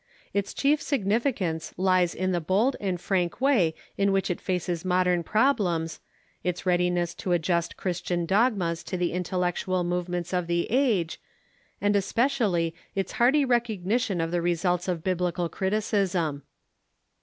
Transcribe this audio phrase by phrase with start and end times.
[0.33, 5.21] Its chief significance lies in the bold and frank way in which it faces modern
[5.21, 5.99] problems,
[6.43, 11.21] its readiness to adjust Christian dog mas to the intellectual movements of the age,
[11.79, 16.41] and especially its hearty recognition of the results of biblical criticism.